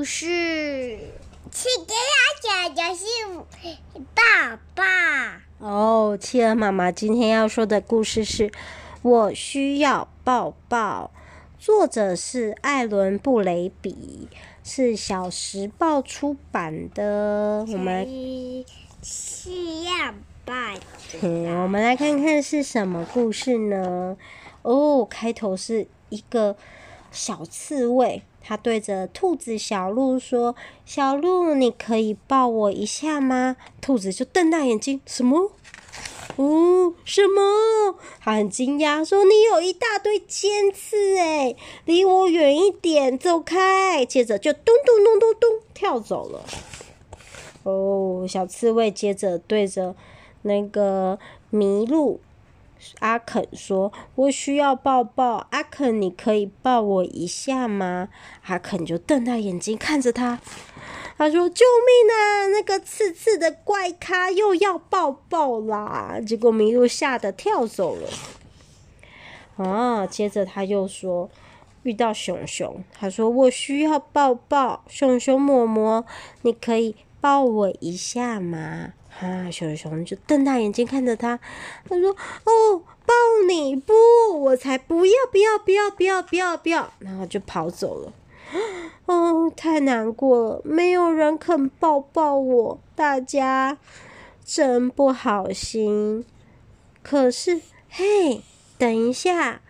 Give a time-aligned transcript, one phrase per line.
[0.00, 0.26] 故事。
[1.50, 3.04] 今天要讲的是
[4.14, 4.82] 抱抱。
[5.58, 8.48] 哦，企鹅妈妈今天要说的故事是
[9.02, 11.10] 《我需要抱抱》，
[11.62, 14.30] 作者是艾伦·布雷比，
[14.64, 17.66] 是小时报出版的。
[17.68, 18.08] 我们
[19.02, 20.14] 需要
[20.46, 20.54] 抱
[21.22, 24.16] 我们来看看是什么故事呢？
[24.62, 26.56] 哦，开头是一个
[27.12, 28.22] 小刺猬。
[28.40, 35.52] 他对着兔子小鹿说：“小鹿，你可以抱我一下吗？”兔子就瞪大眼睛：“什么？
[36.36, 46.44] 哦，什么？”他很惊讶说：“你有一大堆尖刺诶，离我远一点，走开！”接着就咚咚咚咚咚跳走了。
[47.64, 49.94] 哦，小刺猬接着对着
[50.42, 51.18] 那个
[51.52, 52.20] 麋鹿。
[53.00, 58.08] 阿肯说：“我需要抱抱。”阿肯，你可以抱我一下吗？
[58.46, 60.40] 阿肯就瞪大眼睛看着他，
[61.16, 62.46] 他说：“救命啊！
[62.48, 68.08] 那个刺刺的怪咖又要抱抱啦！”结果麋鹿吓得跳走了。
[69.56, 71.28] 啊，接着他又说
[71.82, 74.84] ：“遇到熊熊，他说我需要抱抱。
[74.88, 76.04] 熊熊嬷嬷，
[76.42, 81.38] 你可以抱我一下吗？”啊，熊熊就瞪大眼睛看着他，
[81.88, 82.10] 他说
[82.44, 83.14] ：“哦，抱
[83.46, 83.92] 你不，
[84.42, 88.12] 我才不要，不要，不要，不要，不要，不要！”然后就跑走了。
[89.06, 93.76] 哦，太难过了，没有人肯抱抱我，大家
[94.44, 96.24] 真不好心。
[97.02, 97.60] 可是，
[97.90, 98.42] 嘿，
[98.78, 99.60] 等一下，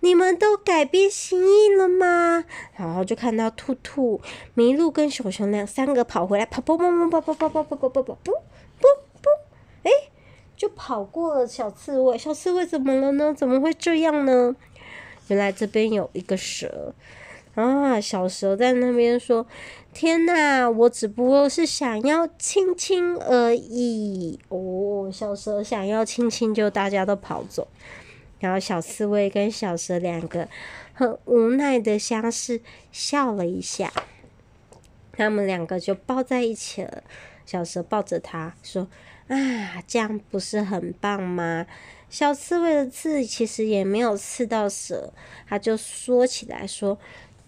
[0.00, 2.37] 你们都改变心意了吗？
[2.78, 4.20] 然后就看到兔兔、
[4.56, 8.18] 麋鹿跟熊熊两三个跑回来，跑跑跑跑跑跑跑跑跑跑跑跑。
[8.24, 8.32] 不
[8.80, 9.28] 不，
[9.82, 9.90] 哎，
[10.56, 12.16] 就跑过了小刺猬。
[12.16, 13.34] 小刺猬怎么了呢？
[13.34, 14.54] 怎么会这样呢？
[15.26, 16.94] 原来这边有一个蛇
[17.54, 18.00] 啊！
[18.00, 19.44] 小蛇在那边说
[19.92, 27.66] ：“天哪，我只不过是想要亲亲而已。”哦，小蛇想要亲亲，就大家都跑走。
[28.40, 30.48] 然后小刺猬跟小蛇两个
[30.94, 32.60] 很无奈的相视
[32.92, 33.92] 笑了一下，
[35.12, 37.02] 他们两个就抱在一起了。
[37.44, 38.88] 小蛇抱着它说
[39.28, 41.66] ：“啊，这样不是很棒吗？”
[42.10, 45.12] 小刺猬的刺其实也没有刺到蛇，
[45.46, 46.98] 它就说起来说：“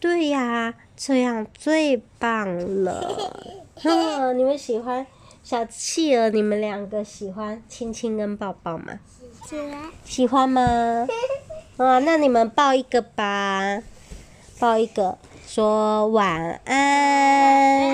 [0.01, 3.43] 对呀，这样最棒了。”
[3.77, 5.07] 呵，你们喜欢
[5.43, 6.29] 小企鹅？
[6.31, 9.01] 你们两个喜欢亲亲跟抱抱吗？
[9.49, 9.91] 喜欢。
[10.05, 10.63] 喜欢吗？
[11.79, 13.83] 啊，那你们抱一个吧，
[14.59, 17.91] 抱一个，说晚安。